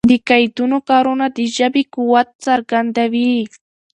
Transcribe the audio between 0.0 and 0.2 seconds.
د